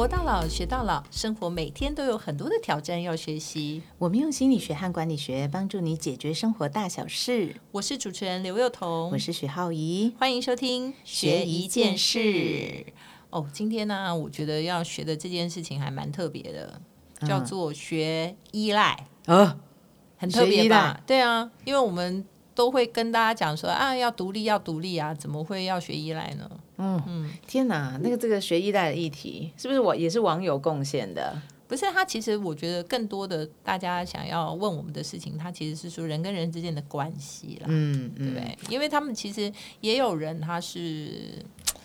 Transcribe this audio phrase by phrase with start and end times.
[0.00, 3.82] 活到老，学到老，生活每天都有很多的挑战要学习。
[3.98, 7.54] 我们用心理学和管理学帮助你解决生活大小事。
[7.70, 12.86] 我是主持人刘幼彤，我是许浩怡，欢迎收听学一件事。
[13.28, 16.80] 哦，今天呢，我觉得要学的这件事情还蛮特别的，
[17.28, 19.06] 叫做学依赖。
[19.26, 19.58] 啊，
[20.16, 20.98] 很特别吧？
[21.06, 26.50] 对啊，因为我们都会跟大家讲说啊，要独立，要独立啊，怎么会要学依赖呢？
[27.46, 31.40] 天哪，那个这个学依赖的议题，是不是我也是网友贡献的？
[31.68, 38.58] 不是，他其实我觉得更多的大家想要问我们的事情，他其实是说人跟人之间的关系啦，嗯嗯，对？
[38.68, 41.44] 因为他们其实也有人他是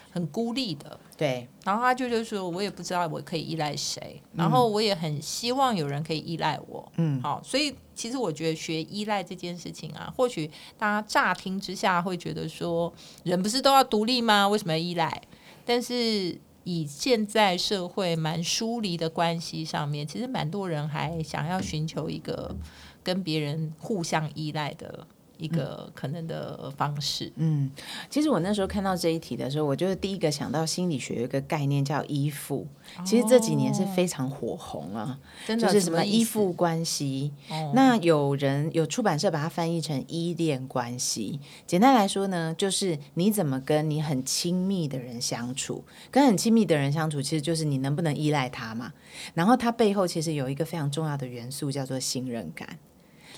[0.09, 7.21] 很孤立的，对，然后他就就说，我也不知道我可以依赖谁，然后我也很希望有人可以依赖我，嗯。
[7.21, 14.47] 好，所以其实我觉得学依赖这件事情啊，或许大家乍听之下会觉得说，人不是都要独立吗？
[14.47, 15.21] 为什么要依赖？
[15.65, 22.55] 但是以现在社会蛮疏离的关系上面，其实蛮多人还想要寻求一个
[23.03, 27.31] 跟别人互相依赖的一个可能的方式。
[27.35, 27.69] 嗯，
[28.09, 32.67] 其实我那时候看到这一题的时候，我就是第一个想到心理学有一个概念叫依附，
[33.05, 37.31] 其实这几年是非常火红啊，就是什么依附关系。
[37.49, 41.39] 哦那有人有出版社把它翻译成依恋关系。
[41.67, 48.93] 简单来说呢，就是你怎么跟你很亲密的人相处，跟很亲密的人相处，其实就是你能不能依赖他嘛。
[49.33, 52.77] 然后它背后其实有一个非常重要的元素叫做信任感。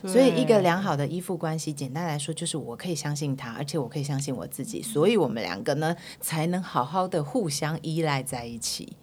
[0.04, 8.96] 所以，一个良好的依附关系，简单来说就是我可以相信他，而且我可以相信我自己，所以我们两个呢才能好好的互相依赖在一起。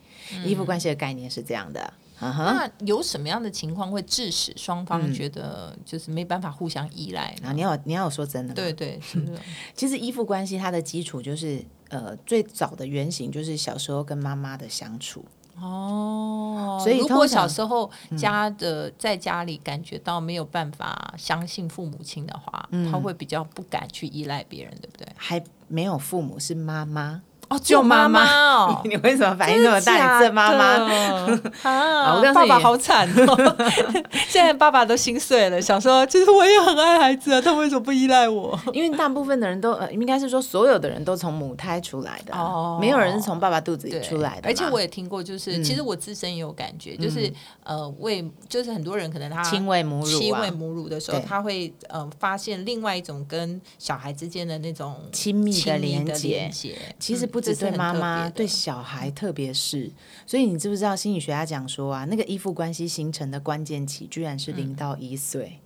[0.45, 1.93] 依附关系的概念是这样的。
[2.21, 7.49] 那有什么样的情况会致使双方觉得就是没办法互相依赖呢？
[7.49, 8.55] 啊，你要你要说真的吗？
[8.55, 9.39] 对对，是的，
[9.75, 15.25] 其实依附关系它的基础就是呃最早的原型就是小时候跟妈妈的相处。
[15.61, 25.07] 哦，所以如果小时候家的在家里感觉到没有办法相信父母亲的话，他会比较不敢去依赖别人，对不对？
[25.17, 28.25] 还没有父母是妈妈，哦，救妈妈。
[28.55, 30.19] 哦，你为什么反应那么大？
[30.19, 30.91] 你这妈妈，妈。
[31.71, 33.57] 啊我告诉你爸爸好惨哦！
[34.29, 38.59] 现在爸爸都心碎了，想说其实我也很爱孩子啊，他为什么不依赖我？
[38.73, 42.79] 因为大部分的人都呃，应该是说所有的人都从母胎出来的，哦。
[42.81, 47.33] 没有人是从爸爸肚子里，出来的而且我也听过，就是、其实我自身也有感觉，就是
[47.65, 50.21] 呃，喂，就是很多人可能他亲喂母乳啊。
[50.21, 56.05] 亲喂母乳的时候，他会呃发现另外一种跟小孩之间的那种亲密的连。
[56.15, 56.51] 接。
[56.99, 59.91] 其实不止对妈妈，对小孩特别是。
[60.25, 65.59] 所以你知不知道心理学家讲说啊，那个依附关系形成的关键期居然是嗯零到一岁。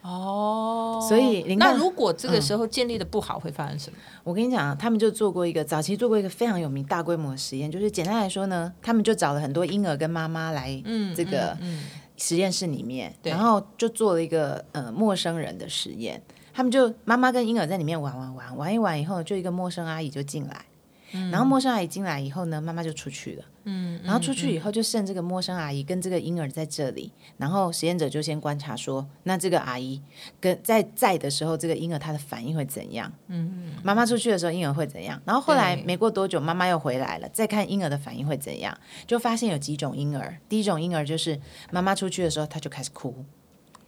[0.00, 3.98] 哦，所以零那如果这个时候建立的不好，会发生什么？
[4.24, 11.84] 我跟你讲，他们就做过一个早期做过一个非常有名大规模的实验，就是简单来说呢，他们就找了很多婴儿跟妈妈来嗯，这个嗯，
[12.16, 16.22] 实验室里面，对然后就做了一个呃陌生人的实验。
[16.54, 20.64] 他们就妈妈跟婴儿在里面玩玩玩玩一玩以后，就一个陌生阿姨就进来，
[21.12, 23.44] 然后陌生阿姨进来以后呢，妈妈就出去了。
[23.64, 30.00] 嗯，然后出去以后就剩这个陌生阿姨跟这个婴儿在这里，然后实验者就先观察说，那这个阿姨
[30.40, 33.12] 跟在在的时候，这个婴儿他的反应会怎样？
[33.26, 35.20] 嗯，妈妈出去的时候，婴儿会怎样？
[35.26, 38.76] 然后后来对没过多久，妈妈又回来了，再看婴儿的反应会怎样，
[39.06, 40.38] 就发现有几种婴儿。
[40.48, 41.38] 第一种婴儿就是
[41.70, 43.24] 妈妈出去的时候，他就开始哭，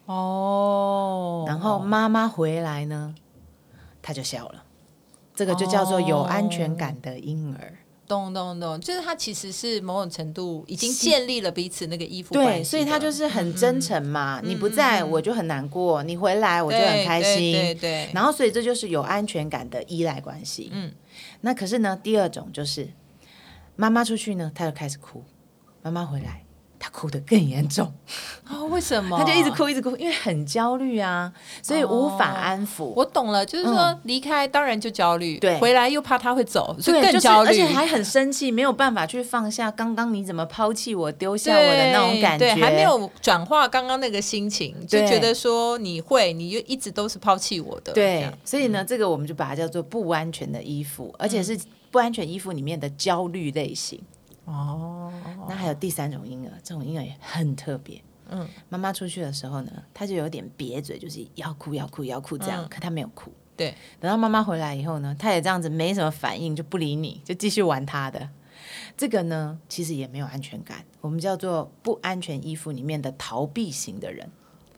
[0.04, 3.14] 哦，然后妈妈回来呢，
[4.02, 4.64] 他就笑了。
[5.34, 7.78] 这个就叫做有安全感的婴儿。
[8.04, 14.38] 懂懂懂，就是他其实是某种程度已经建立了彼此那个依附对，所以他就是很真诚嘛。
[14.44, 17.52] 你不在我就很难过，你回来我就很开心。
[17.52, 20.70] 对对对对然后，所以这就是有安全感的依赖关系。
[20.74, 20.92] 嗯，
[21.40, 22.90] 那可是呢，第二种就是
[23.76, 25.22] 妈妈出去呢，他就开始哭；
[25.80, 26.44] 妈妈回来，
[26.82, 27.86] 他哭得更严重，
[28.42, 29.16] 啊，为什么？
[29.16, 29.52] 他就一直。
[29.52, 31.30] 哭一直哭，因为很焦虑啊，
[31.62, 32.84] 所以无法安抚。
[32.96, 51.56] 我懂了，就是说离开当然就焦虑，对回来又怕他会走，所以对，就更焦虑，而且还很生气，没有办法去放下刚刚你怎么抛弃我、丢下我的那种感觉，对，还没有转化刚刚那个心情，就觉得说你会，你就一直都是抛弃我的，对，所以呢，这个我们就把它叫做不安全的衣服，而且是
[51.90, 54.00] 不安全衣服里面的焦虑类型。
[54.44, 55.12] 哦，
[55.48, 58.02] 那还有第三种婴儿，这种婴儿也很特别。
[58.28, 63.32] 嗯，妈妈出去的时候呢，他就有点瘪嘴，就是要哭要哭要哭这样，嗯可他没有哭。
[63.56, 68.28] 对，等到妈妈回来以后呢，他也这样子没什么反应，就不理你，就继续玩他的。
[68.96, 74.30] 这个呢，其实也没有安全感，我们叫做不安全依附里面的逃避型的人。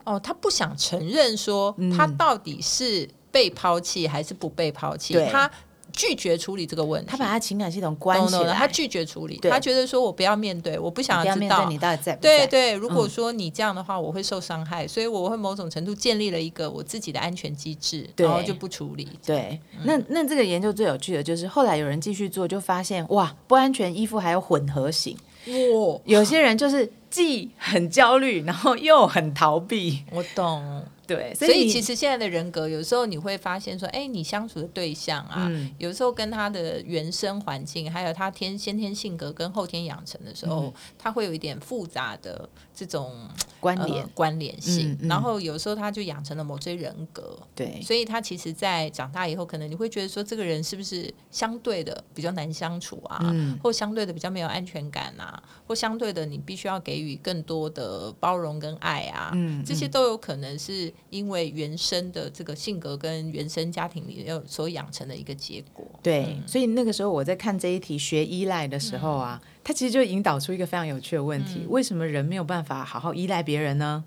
[0.04, 5.50] 哦，他不想承认说嗯他到底是被抛弃还是不被抛弃对，他
[5.94, 11.78] 拒绝处理这个问题，他把他情感系统关起 no, no, 来，他拒绝处理，他觉得说我不要面对，我不想要知道你。
[11.78, 12.16] 到底在不在？
[12.16, 19.08] 对对，如果说你这样的话，我会受伤害，所以我会某种程度建立了一个我自己的安全机制，然后就不处理。
[19.24, 30.04] 对，那那这个研究最有趣的就是后来有人继续做，就发现哇，不安全依附还有混合型，哇，有些人就是既很焦虑，然后又很逃避。
[30.10, 30.82] 我懂。
[31.06, 43.28] 对，所以你其实现在的人格，有时候你会发现说，哎，你相处的对象啊，嗯有时候跟他的原生环境，还有他天先天性格跟后天养成的时候，嗯他会有一点复杂的这种
[43.60, 47.38] 关联、呃、关联性，然后有时候他就养成了某些人格。
[47.54, 65.86] 对所以他其实，在长大以后，可能你会觉得说，这个人是不是相对的比较难相处啊，嗯或相对的比较没有安全感啊，或相对的你必须要给予更多的包容跟爱啊，嗯这些都有可能是因为原生的这个性格跟原生家庭里有所养成的一个结果。
[66.02, 74.02] 对，所以那个时候我在看这一题学依赖的时候啊，它其实就引导出一个非常有趣的问题：为什么人没有办法好好依赖别人呢？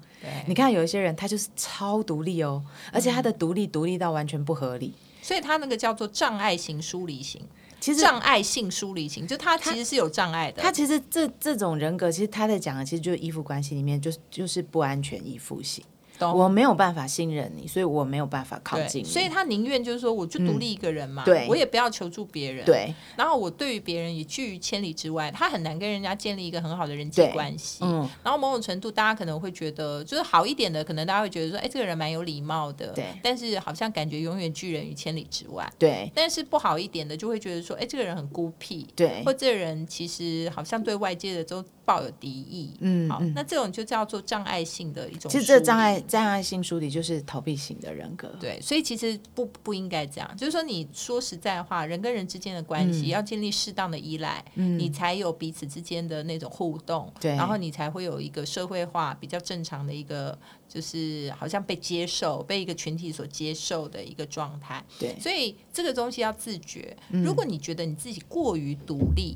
[0.48, 4.94] 你看有一些人他就是超独立哦，而且他嗯的独立独立到完全不合理。
[5.22, 7.42] 所以他那个叫做障碍型疏离型，
[7.80, 10.62] 其实障碍性疏离型，就他其实是有障碍的。
[10.62, 15.84] 他其实这这种人格，其实他在讲的其实就是依附关系里面，就是就是不安全依附型。
[16.20, 19.08] 懂我没有办法信任你，所以我没有办法靠，近你。
[19.08, 27.80] 所以他宁愿就是说，我就独立一个人嘛，对我也不要求助别人，，对，然后我对于别人也拒于千里之外，他很难跟人家建立一个很好的人际关系。
[27.84, 35.72] 嗯，然后某种程度，大家可能会觉得，就是好一点的，可能大家会觉得说，哎，这个人蛮有礼貌的，对但是好像感觉永远拒人于千里之外。
[35.78, 42.72] 对但是不好一点的，就会觉得说，哎，这个人很孤僻，对或，这个人其实好像对外界的都抱有敌意。
[43.10, 45.30] 好，嗯嗯那这种就叫做障碍性的一种。
[45.32, 46.04] 其实这障碍。
[46.08, 48.30] 障碍性疏离就是逃避型的人格。
[48.40, 50.38] 对，所以其实不不应该这样。
[50.38, 60.38] 就是说，你说实在话，人跟人之间的关系、嗯要建立适当的依赖，你才有彼此之间的那种互动，对然后你才会有一个社会化比较正常的一个，
[60.68, 64.84] 就是好像被接受、被一个群体所接受的一个状态。
[65.00, 66.96] 对所以这个东西要自觉。
[67.10, 69.36] 嗯如果你觉得你自己过于独立，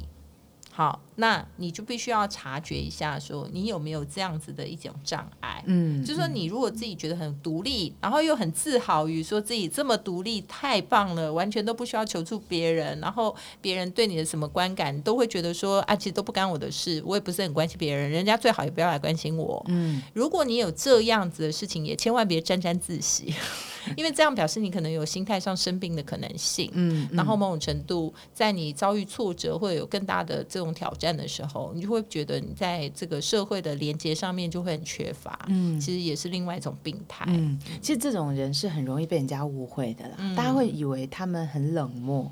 [0.72, 5.64] 好，那你就必须要察觉一下，说你有没有这样子的一种障碍。
[5.68, 19.64] 嗯，就是说，你如果自己觉得很独立，然后又很自豪于说自己这么独立，太棒了，完全都不需要求助别人，然后别人对你的什么观感，都会觉得说啊，其实都不干我的事，我也不是很关心别人，人家最好也不要来关心我。
[19.70, 23.32] 嗯，如果你有这样子的事情，也千万别沾沾自喜，
[23.96, 26.72] 因为这样表示你可能有心态上生病的可能性。
[26.74, 35.40] 嗯，然后某种程度，在你遭遇挫折或者有更大的这种挑战的时候，你就会觉得你在这个社会的连接上面就会很缺乏。
[35.48, 37.26] 嗯其实也是另外一种病态。
[37.28, 42.32] 嗯，其实这种人是很容易被人家误会的啦，嗯大家会以为他们很冷漠。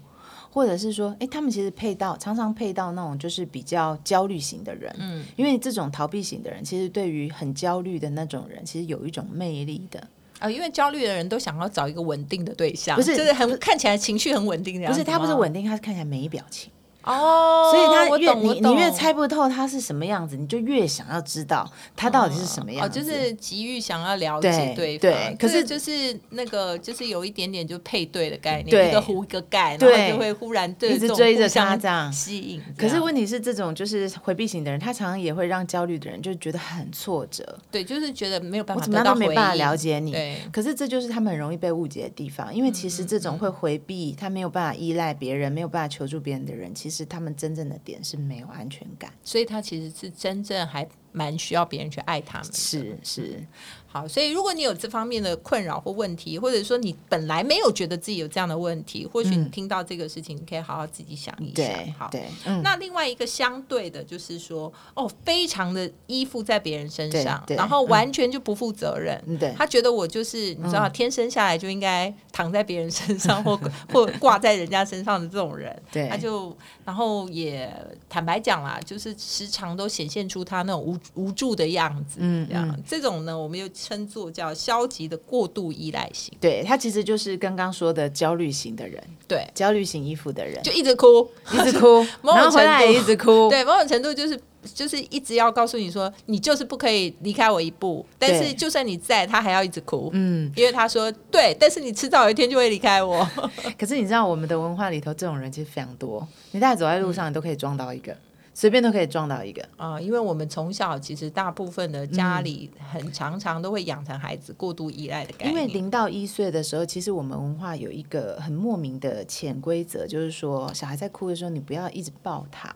[0.51, 10.07] 或者是说，哎，他们其实配到常常配到那种就是比较焦虑型的人，嗯，因为这种逃避型的人，其实对于很焦虑的那种人，其实有一种魅力的。
[10.39, 16.71] 啊，因为焦虑的人都想要找一个稳定的对象，不是就是很看起来情绪很稳定的样子不是他不是稳定，他是看起来没表情。
[17.03, 22.99] 哦，所以他越你你越猜不透他是什么样子，你就越想要知道他到底是什么样哦，子。
[22.99, 25.09] 就是急于想要了解对方。
[25.11, 32.61] 对可是就是那个，就是有一点点就配对的概念，对一个糊一个盖，然对后就会忽然对一直追着他这样吸引。
[32.77, 37.57] 可是问题是，这种就是回避型的人，他常常也会让焦虑的人就觉得很挫折。
[37.71, 40.11] 对，就是觉得没有办我怎么样都没办法了解你。
[40.11, 49.13] 对，可是这就是他们很容易被误解的地方，因为其实这种会回避、他没有办法依赖别人、没有办法求助别人的人，其实他们真正的点是没有安全感。
[49.23, 52.53] 所以他其实是真正还蛮需要别人去爱他们。
[52.53, 53.45] 是是，
[53.91, 61.55] 好，所以如果你有这方面的困扰或问题，或者说你本来没有觉得自己有这样的问题，或许你听到这个事情，你可以好好自己想一想。
[61.55, 69.19] 对好，对，嗯，那另外一个相对的，就是说，哦，非常的依附在别人身上，然后完全就不负责任。
[69.57, 73.59] 他觉得我就是你知道，天生下来就应该躺在别人身上，或
[73.91, 76.07] 或挂在人家身上的这种人， 对。
[76.07, 76.55] 他就
[76.85, 77.71] 然后也
[78.07, 82.83] 坦白讲啦，就是时常都显现出他那种无无助的样子，嗯这样、嗯。
[82.87, 92.93] 这种呢，我们又称作叫消极的过度依赖型，对他其实就是刚刚说的焦虑型的人，对，焦虑型依附的人，就一直哭，一直哭， 某种然后回来程度。
[92.93, 94.39] 也一直哭， 对，某种程度就是
[94.73, 98.05] 就是一直要告诉你说，你就是不可以离开我一步。
[98.17, 103.27] 但是就算你在，他还要一直哭，嗯，因为他说对，但是你迟早有一天就会离开我。
[103.79, 108.15] 可是你知道我们的文化里头这种人其实非常多，你大概走在路上你都可以撞到一个。
[108.59, 109.65] 随便都可以撞到一个。
[109.77, 115.65] 啊、因为我们从小其实大部分的家里很常常都会养成孩子过度依赖的概因为。
[115.67, 122.75] 零到一岁的时候，其实我们文化有一个很莫名的潜规则，就是说小孩在哭的时候，你不要一直抱他，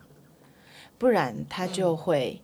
[0.98, 2.42] 不然他就会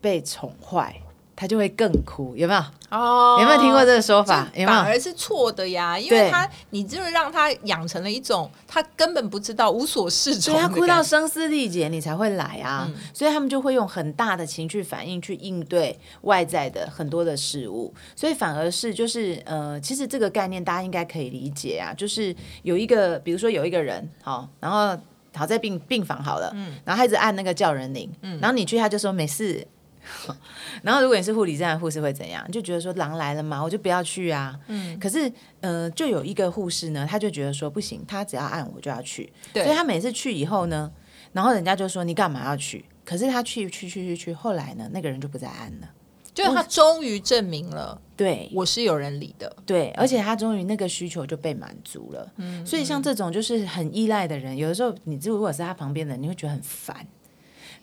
[0.00, 1.02] 被宠坏，
[1.40, 2.60] 他就会更哭，有没有？
[2.90, 4.46] 哦有没有听过这个说法？
[4.52, 4.68] 有没有？
[4.68, 12.84] 反而是错的呀，因为他你就是让他养成了一种他根本不知道无所适从的感觉，所以他哭到声嘶力竭，你才会来啊。
[12.86, 24.94] 嗯所以他们就会用很大的情绪反应去应对外在的很多的事物，所以反而是就是呃，其实这个概念大家应该可以理解啊，就是有一个，比如说有一个人好，然后
[25.34, 29.66] 好在病病房好了，嗯然后他一直按那个叫人铃，嗯然后你去他就说没事。
[30.82, 32.48] 然后，如果你是护理站的护士会怎样？
[32.50, 34.58] 就觉得说狼来了嘛，我就不要去啊。
[34.68, 35.30] 嗯，可是
[35.60, 39.32] 呃，就有一个护士呢，他就觉得说不行，他只要按我就要去。
[39.52, 40.90] 对所以他每次去以后呢，
[41.32, 42.84] 然后人家就说你干嘛要去？
[43.04, 45.90] 可是他去去去去去，后来呢，那个人就不再按了。
[46.32, 49.54] 就是他终于证明了对我是有人理的。
[49.66, 52.32] 对，而且他终于那个需求就被满足了。
[52.36, 57.04] 嗯，所以像这种就是很依赖的人，有的时候你如果是他旁边的人，你会觉得很烦。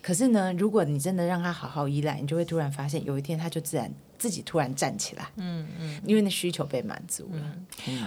[0.08, 5.30] 可是呢，如果你真的让他好好依赖，你就会突然发现，有一天他就自然自己突然站起来。
[5.36, 7.40] 嗯嗯，因为那需求被满足了。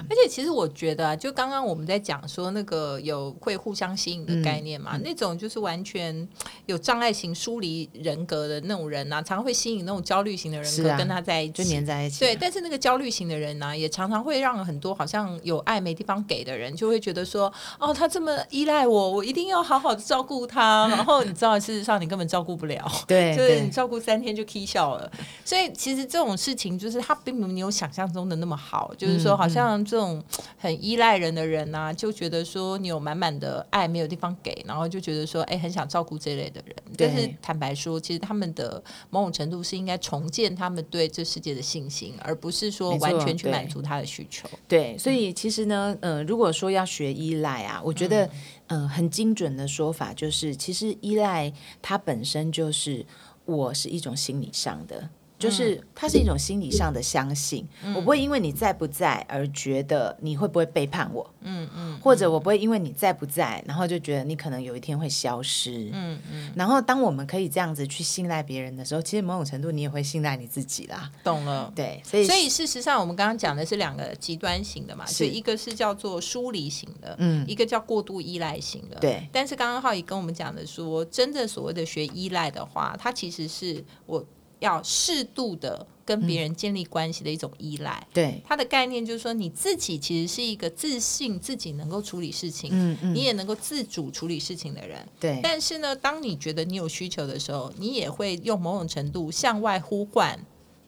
[0.09, 6.27] 而且其实我觉得啊，就刚刚我们在讲说那个有会互相吸引的概念嘛，嗯那种就是完全
[6.65, 11.69] 有障碍型疏离人格的那种人啊，常常会吸引那种焦虑型的人格跟他在一起就起。
[11.69, 12.19] 黏在一起。
[12.19, 20.87] 对，，但是那个焦虑型的人呢、也常常会让很多好像有爱没地方给的人，就会觉得说，哦，他这么依赖我，我一定要好好的照顾他。
[20.89, 22.91] 然后你知道，事实上你根本照顾不了。
[23.07, 25.11] 对就是你照顾三天就 k 笑了，
[25.45, 30.23] 所以其实这种事情就是他并没有想象中的那么好，就是说好像这种
[30.57, 44.47] 很依赖人的人呐、就觉得说你有满满的爱没有地方给，然后就觉得说哎很想照顾这类的人，但是坦白说，其实他们的某种程度是应该重建他们对这世界的信心，而不是说完全去满足他的需求。
[44.67, 48.25] 对，所以其实呢，呃，如果说要学依赖啊，我觉得，
[48.67, 53.05] 嗯、呃，很精准的说法就是，其实依赖它本身就是
[53.45, 55.09] 我是一种心理上的。
[55.41, 66.51] 就是它是一种心理上的相信，我不会因为你在不在而觉得你会不会背叛我，嗯嗯，或者我不会因为你在不在，然后就觉得你可能有一天会消失，嗯嗯。
[66.55, 71.73] 然后当我们可以这样子去信赖别人的时候，其实某种程度你也会信赖你自己啦，懂了。
[71.75, 78.97] 对，所以所以事实上，我们刚刚讲的是两个极端型的嘛，是就一个是叫做疏离型的，嗯一个叫过度依赖型的。
[78.99, 84.23] 对但是刚刚浩宇跟我们讲的说，真正所谓的学依赖的话，它其实是我
[84.61, 88.07] 要适度的跟别人建立关系的一种依赖。
[88.13, 95.05] 对，它的概念就是说，你自己其实是一个自信自己能够处理事情，嗯嗯，你也能够自主处理事情的人。
[95.19, 100.39] 对，但是呢，当你觉得你有需求的时候，你也会用某种程度向外呼唤，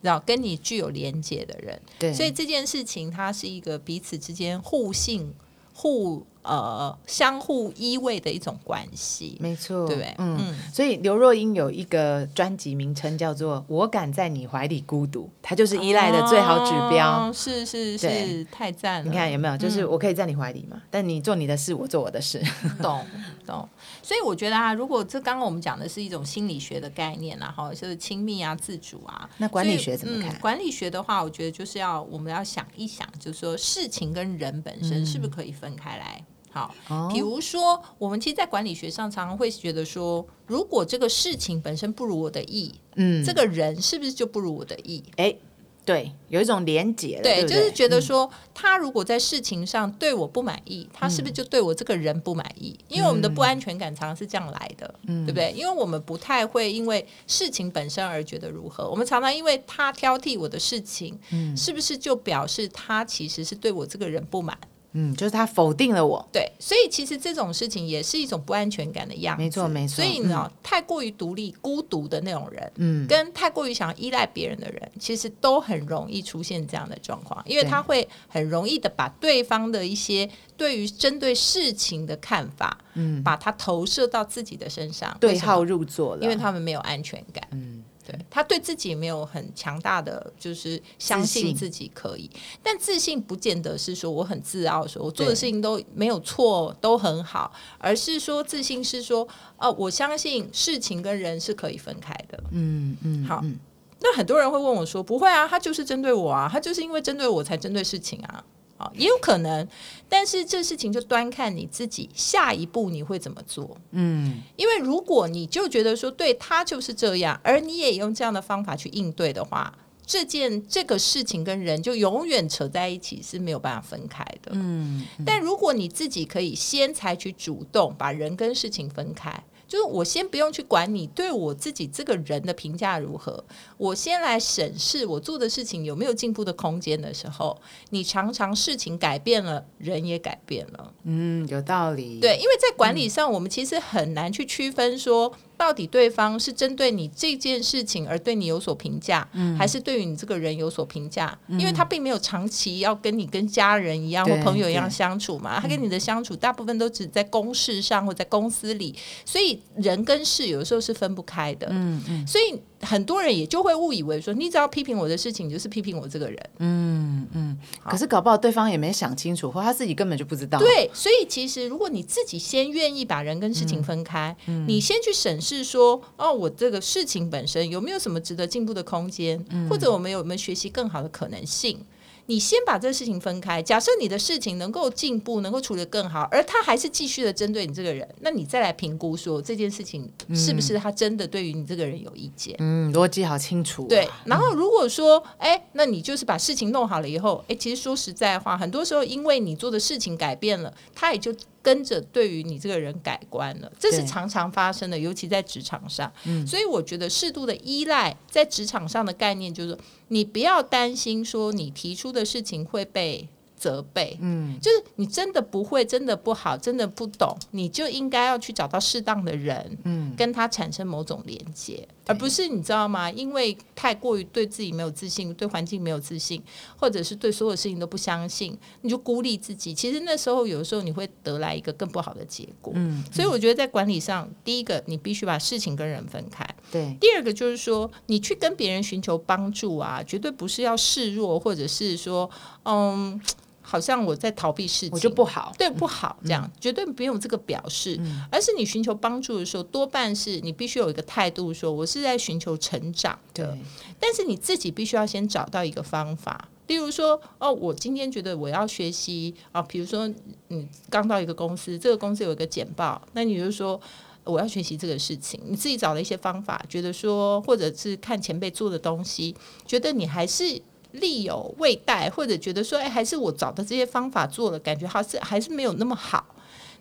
[0.01, 1.81] 然后跟你具有连结的人。
[1.97, 5.33] 对，所以这件事情它是一个彼此之间互信、
[5.73, 10.15] 互呃相互依偎的一种关系，没错，对不对？
[10.17, 10.55] 嗯。
[10.73, 17.27] 所以刘若英有一个专辑名称叫做《我敢在你怀里孤独》，它就是依赖的最好指标。
[17.27, 19.09] 哦是是是，太赞了！
[19.09, 19.57] 你看有没有？
[19.57, 22.41] 就是我可以在你怀里嘛，但你做你的事，我做我的事。
[22.81, 23.03] 懂
[23.45, 23.67] 懂，
[24.01, 29.29] 所以我觉得啊，如果这刚刚我们讲的是一种心理学的概念啊，哈，就是亲密啊、自主啊。
[29.37, 30.39] 那管理学怎么看嗯？
[30.39, 36.23] 管理学的话，我觉得就是要我们要想一想，就是说事情跟人本身是不是可以分开来。
[36.53, 37.09] 好，哦。
[37.11, 45.03] 比如说，我们其实，在管理学上常常会觉得说，如果这个事情本身不如我的意，嗯，这个人是不是就不如我的意？
[45.17, 45.35] 哎，
[45.83, 52.77] 对，有一种连结对，就是觉得说，他如果在事情上对我不满意，他是不是就对我这个人不满意？
[52.87, 55.51] 因为我们的不安全感常常是这样来的，对不对？
[55.57, 61.57] 因为我们不太会因为事情本身而觉得如何，我们常常因为他挑剔我的事情，嗯。
[61.57, 64.57] 是不是就表示他其实是对我这个人不满？
[64.93, 66.25] 嗯，就是他否定了我。
[66.31, 69.43] 对，所以其实这种事情也是一种不安全感的样子。
[69.43, 69.95] 没错没错。
[69.95, 87.43] 所以你知道，太过于独立、孤独的那种人，嗯，跟太过于想要依赖别人的人，其实都很容易出现这样的状况，因为他会很容易的把对方的一些对于针对事情的看法，嗯，把它投射到自己的身上，对号入座了，因为他们没有安全感。
[87.51, 92.29] 嗯，对他对自己也没有很强大的，就是相信信自己可以，
[92.61, 102.43] 但自信不见得是说我很自傲，说我做的事情都没有错，都很好，而是说自信是说，哦、我相信事情跟人是可以分开的。
[102.51, 103.57] 嗯嗯，好嗯
[104.05, 108.43] 那很多人会问我说：“不会啊，他就是针对我啊，他就是因为针对我才针对事情啊。”
[108.83, 109.65] 好，也有可能，
[110.09, 113.77] 但是这事情就端看你自己下一步你会怎么做。
[113.91, 119.73] 嗯，因为如果你就觉得说对他就是这样，而你也用这样的方法去应对的话，
[120.05, 124.51] 这件这个事情跟人就永远扯在一起是没有办法分开的。
[124.51, 129.43] 嗯，但如果你自己可以先采取主动，把人跟事情分开。
[129.73, 133.43] 就是我先不用去管你对我自己这个人的评价如何，
[133.75, 140.93] 我先来审视我做的事情有没有进步的空间的时候，你常常事情改变了，人也改变了。
[141.05, 142.19] 嗯，有道理。
[142.19, 145.33] 对，因为在管理上，我们其实很难去区分说。
[145.57, 151.37] 到底对方是针对你这件事情而对你有所评价，还是对于你这个人有所评价？
[151.47, 158.95] 因为他并没有长期要跟你跟家人一样或朋友一样相处嘛，他跟你的相处大部分都只在公事上或在公司里，
[159.25, 161.67] 所以人跟事有时候是分不开的。
[161.69, 166.49] 嗯嗯，所以很多人也就会误以为说，你只要批评我的事情，就是批评我这个人。
[166.57, 170.57] 嗯嗯，可是搞不好对方也没想清楚，或他自己根本就不知道。
[170.57, 174.35] 对，所以其实如果你自己先愿意把人跟事情分开，
[174.67, 175.39] 你先去审。
[175.43, 181.77] 视说哦，我这个事情本身有没有什么值得进步的空间，或者我们有没有学习更好的可能性？
[182.27, 183.61] 你先把这个事情分开。
[183.61, 192.55] 假设你的事情能够进步，能够处理更好，而他还是继续的针对你这个人，那你再来评估说这件事情是不是他真的对于你这个人有意见？
[192.59, 193.85] 嗯，逻辑好清楚。
[193.87, 201.33] 对，然后如果说哎，那你就是把事情弄好了以后，哎，其实说实在话，很多时候因为你做的事情改变了，他也就。
[201.63, 206.11] 跟着对于你这个人改观了，这是常常发生的，尤其在职场上。
[206.45, 209.75] 所以我觉得适度的依赖在职场上的概念就是，
[210.09, 213.27] 你不要担心说你提出的事情会被。
[213.55, 223.09] 责备，嗯，就是你真的不会，真的不好，真的不懂，你就应该要去找到适当的人，嗯，跟他产生某种连接，而不是你知道吗？
[223.09, 226.41] 因为太过于对自己没有自信，对环境没有自信，
[226.77, 229.73] 或者是对所有事情都不相信，你就孤立自己。
[229.73, 232.73] 其实那时候有的时候你会得来一个更不好的结果。
[232.75, 236.95] 嗯，所以我觉得在管理上，第一个你必须把事情跟人分开，对。
[236.99, 242.29] 第二个就是说，你去跟别人寻求帮助啊，绝对不是要示弱，或者是说，
[242.63, 243.19] 嗯。
[243.63, 247.99] 好像我在逃避事情，我就不好，对不好，这样绝对不用这个表示，
[248.29, 253.57] 而是你寻求帮助的时候，多半是你必须有一个态度，说我是在寻求成长的。
[253.99, 260.11] 但是你自己必须要先找到一个方法，例如说，哦，我今天觉得我要学习啊，比如说
[260.49, 263.79] 你刚到一个公司，这个公司有一个简报，那你就说
[264.25, 269.33] 我要学习这个事情，你自己找了一些方法，觉得说，或者是看前辈做的东西，
[269.65, 270.61] 觉得你还是。
[270.93, 276.25] 力有未逮，或者觉得说，哎，还是我找的这些方法做了，感觉还是还是没有那么好，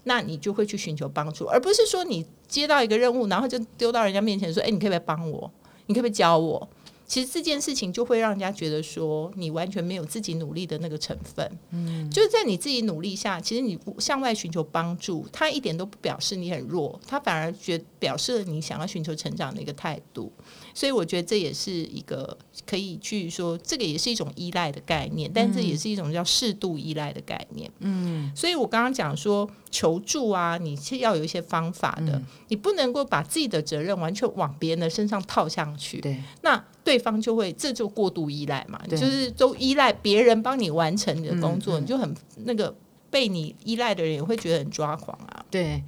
[0.05, 5.51] 那你就会去寻求帮助，而不是说你接到一个任务，然后就丢到人家面前说，哎，你可不可以帮我？
[5.87, 6.69] 你可不可以教我？
[7.13, 11.47] 其实这件事情就会让人家觉得说，你完全没有自己努力的那个成分。
[11.69, 20.33] 嗯，就是在你自己努力下，其实你向外寻求帮助，他一点都不表示你很弱，他反而觉表示了你想要寻求成长的一个态度。
[20.73, 27.71] 所以我觉得这也是一个可以去说，这个也是一种依赖的概念，但这也是一种叫适度依赖的概念。
[27.81, 36.01] 嗯，所以我刚刚讲说求助啊，你是要有一些方法的，你不能够把自己的责任完全往别人的身上套上去。
[36.01, 42.15] 对，那对方就会这就过度依赖嘛，就是都依赖别人帮你完成你的工作，你就很
[42.45, 42.75] 那个
[43.11, 45.45] 被你依赖的人也会觉得很抓狂啊。
[45.51, 45.83] 对，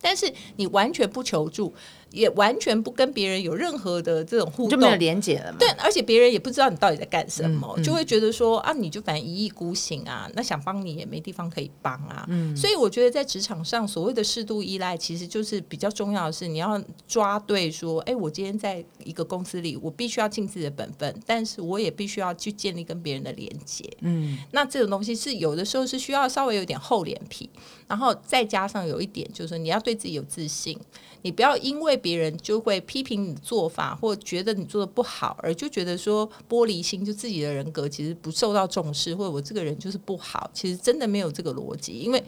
[0.00, 1.72] 但是你完全不求助。
[2.16, 5.58] 也完全不跟别人有任何的这种互动，就没有连接了嘛？
[5.58, 12.24] 对，而且别人也不知道你到底在干什么，就会觉得说啊，你就反正一意孤行啊，那想帮你也没地方可以帮啊。
[12.28, 23.84] 嗯，所以我觉得在职场上，所谓的适度依赖，其实就是比较重要的是，你要抓对说，哎，我今天在一个公司里，我必须要尽自己的本分，但是我也必须要去建立跟别人的连接。
[24.00, 27.50] 嗯，那这种东西是有的时候是需要稍微有点厚脸皮，
[27.86, 30.78] 然后再加上有一点就是你要对自己有自信。
[31.22, 42.22] 你不要因为别人就会批评你的做法，或觉得你做的不好，而就觉得说玻璃心，就自己的人格其实不受到重视，或者我这个人就是不好，其实真的没有这个逻辑，因为。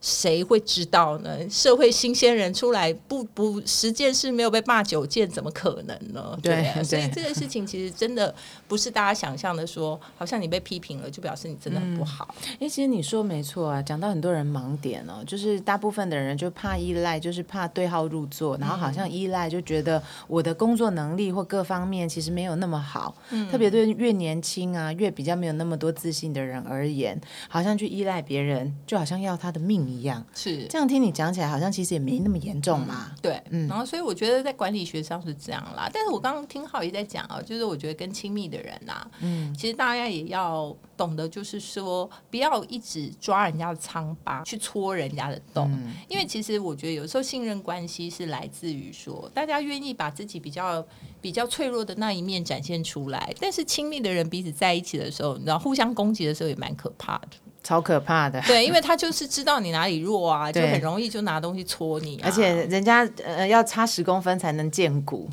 [0.00, 1.38] 谁会知道呢？
[1.50, 6.38] 社会新鲜人出来不不十件事没有被骂九件，怎么可能呢？
[6.42, 8.34] 对，所以这个事情其实真的
[8.66, 12.34] 不是大家想象的，说好像你被批评了就表示你真的很不好。
[12.60, 23.14] 哎，其实你说没错啊，讲到很多人盲点哦，就是大部分的人就怕依赖，就是怕对号入座，然后好像依赖就觉得我的工作能力或各方面其实没有那么好。
[23.30, 29.89] 嗯，特别对越年轻啊，越比较没有那么多自信的人而言，好像去依赖别人，就好像要他的命。
[29.90, 30.24] 一样。
[30.34, 33.12] 是这样听你讲起来，好像其实也没那么严重嘛。
[33.20, 35.90] 对，嗯然后所以我觉得在管理学上是这样啦。
[35.92, 50.84] 但是我刚刚听浩也在讲啊，就是我觉得跟亲密的人呐、嗯其实大家也要懂得，就是说不要一直抓人家的疮疤去戳人家的洞，嗯因为其实我觉得有时候信任关系是来自于说大家愿意把自己比较
[51.20, 57.28] 比较脆弱的那一面展现出来，但是亲密的人彼此在一起的时候，你知道互相攻击的时候也蛮可怕的。
[57.62, 58.40] 超可怕的。
[58.42, 65.28] 对，因为他就是知道你哪里弱啊，就很容易就拿东西戳你、啊，而且人家呃要差十公分才能见骨，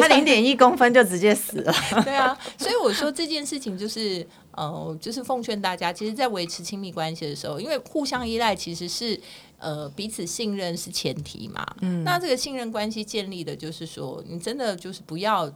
[0.00, 1.74] 他零点一公分就直接死了。
[2.04, 9.18] 对啊，所以我说这件事情就是呃，就是奉劝大家，其实，在维持亲密关系的时候，因为互相依赖其实是
[9.58, 11.66] 呃彼此信任是前提嘛。
[11.80, 15.50] 嗯，那这个信任关系建立的就是说，你真的就是不要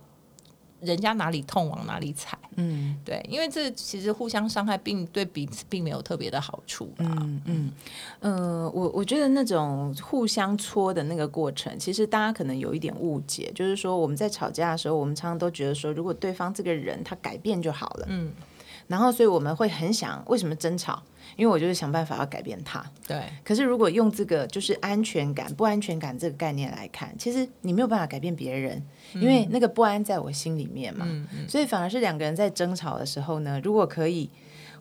[0.81, 2.39] 人家哪里痛往哪里踩。
[2.57, 2.97] 嗯。
[3.05, 7.17] 对，因为这其实互相伤害并对彼此并没有特别的好处啦。
[7.21, 7.73] 嗯嗯，
[8.21, 18.33] 呃，我我觉得那种互相戳的那个过程，其实大家可能有一点误解，就是说我们在吵架的时候，我们常常都觉得说，如果对方这个人他改变就好了，嗯，
[18.89, 21.03] 然后所以我们会很想为什么争吵？
[21.37, 22.85] 因为我就是想办法要改变他。
[23.07, 28.83] 对，可是如果用这个就是安全感、不安全感这个概念来看，其实你没有办法改变别人，
[29.15, 31.07] 因为那个不安在我心里面嘛。
[31.49, 34.31] 所以反而是两个人在争吵的时候呢，如果可以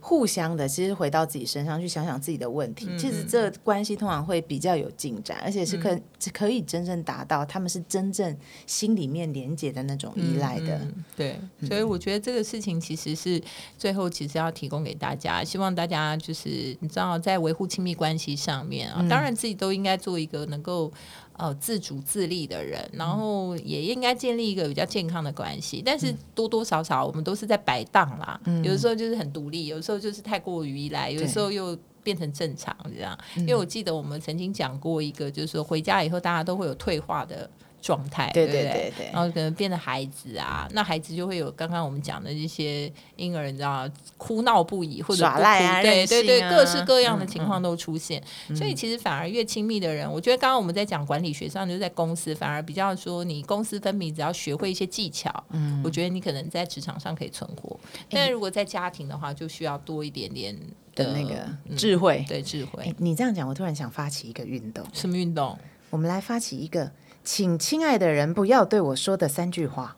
[0.07, 8.37] 互相的，其实回到自己身上去想想自己的问题，嗯其实这关系通常会比较有进展，而且是可、是可以真正达到他们是真正
[8.67, 10.77] 心里面连接的那种依赖的。
[10.77, 13.41] 嗯对，所以我觉得这个事情其实是
[13.79, 20.93] 最后其实要提供给大家，希望大家就是你知道在维护亲密关系上面啊，当然自己都应该做一个能够。
[21.37, 25.81] 呃，自主自立的人，然后也应该建立一个比较健康的关系。
[25.85, 28.39] 但是多多少少，我们都是在摆荡啦。
[28.63, 33.17] 有的时候就是很独立，有的时候就是太过于依赖，有的时候又变成正常这样。
[33.35, 37.49] 因为我记得我们曾经讲过一个，就是说回家以后大家都会有退化的
[37.85, 38.63] 状态，对不对？
[38.63, 48.19] 对对然后可能变得孩子啊，那孩子就会有刚刚我们讲的这些婴儿，你知道哭闹不已或者耍赖啊对对对，啊各式各样的嗯情况都出现。
[48.55, 57.79] 所以其实反而越亲密的人，我觉得刚刚我们在讲管理学上，就是在公司反而比较说你公私分明，只要学会一些技巧，嗯，我觉得你可能在职场上可以存活。
[58.09, 60.57] 但如果在家庭的话，就需要多一点点
[60.95, 62.83] 的那个嗯智慧，对智慧。
[62.83, 65.55] 哎。，你这样讲，我突然想发起一个运动，什么运动？
[65.91, 66.91] 我们来发起一个，
[67.25, 69.97] 请亲爱的人不要对我说的三句话。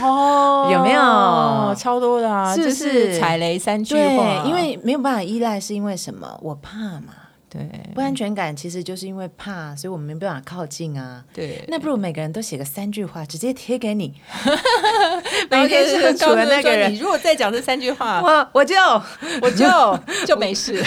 [0.00, 2.54] 哦有没有超多的啊？
[2.54, 4.44] 是不就是踩雷三句话？
[4.46, 6.38] 因为没有办法依赖，是因为什么？
[6.40, 7.14] 我怕嘛，
[7.50, 11.24] 对不安全感其实就是因为怕，所以我们没办法靠近啊。
[11.34, 14.14] 对，那不如每个人都写个三句话，直接贴给你，
[15.50, 18.76] 每天就是相处的那个人你如果再讲这三句话，我我就，
[19.42, 20.82] 我就就没事。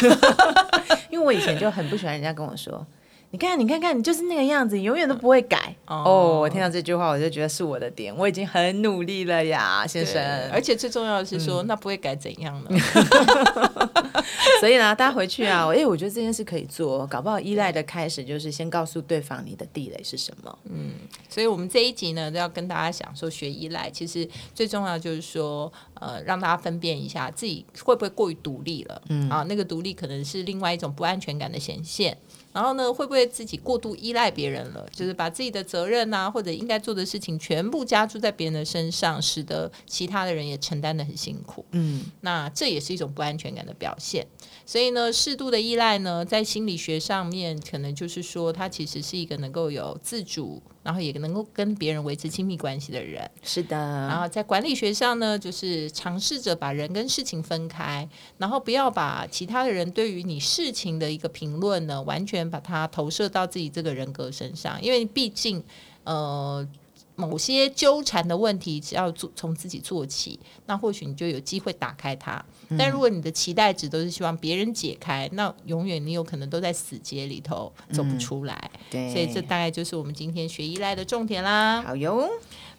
[1.09, 2.85] 因为我以前就很不喜欢人家跟我说。
[3.33, 5.73] 你看，你看看，你就是那个样子，永远都不会改。
[5.87, 10.21] 哦哦，我听到这句话，我就觉得是我的点，我已经很努力了呀，先生。
[10.51, 12.79] 而且最重要的是说，那不会改怎样呢？
[14.59, 20.59] 所以呢，大家回去啊， 哎、我觉得这件事可以做，搞不好依赖的开始就是先告诉对方你的地雷是什么。
[20.65, 20.91] 嗯
[21.29, 29.01] 所以我们这一集呢，都要跟大家讲说，学依赖其实最重要就是说，呃，让大家分辨一下自己会不会过于独立了。
[29.07, 32.17] 嗯啊，那个独立可能是另外一种不安全感的显现。
[32.53, 34.85] 然后呢，会不会自己过度依赖别人了？
[34.91, 41.65] 就是把自己的责任啊，或者应该做的事情全部加注在别人的身上，使得其他的人也承担的很辛苦。
[41.71, 44.25] 嗯，那这也是一种不安全感的表现。
[44.65, 53.29] 所以呢，适度的依赖呢，在心理学上面，可能就是说，它其实是一个能够有自主，然后也能够跟别人维持亲密关系的人。
[53.43, 53.77] 是的。
[53.77, 65.63] 然后在管理学上呢，就是尝试着把人跟事情分开，然后不要把其他的人对于你事情的一个评论呢，完全把它投射到自己这个人格身上，因为毕竟，
[66.03, 66.67] 呃。
[67.15, 72.43] 某些纠缠的问题，只要做从自己做起，那或许你就有机会打开它。
[72.77, 78.71] 但如果你的期待值都是希望别人解开，那永远你有可能都在死结里头走不出来。
[78.89, 81.81] 对，所以这大概就是我们今天学依赖的重点啦。
[81.81, 82.29] 好哟。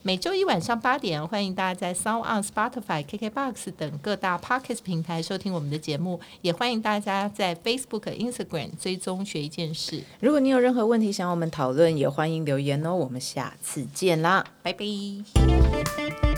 [0.05, 10.03] 每周一晚上八点，欢迎大家在 Sound on Spotify、KKBox 等各大 Podcast 平台收听我们的节目，也欢迎大家在 Facebook、Instagram 追踪学一件事。
[10.19, 12.93] 如果你有任何问题想要我们讨论，也欢迎留言哦。
[12.97, 14.45] 我们下次见啦。
[14.63, 16.32] 拜拜。